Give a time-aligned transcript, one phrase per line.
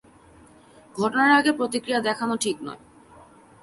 [0.95, 2.81] ঘটনার আগে প্রতিক্রিয়া দেখানো ঠিক নয়।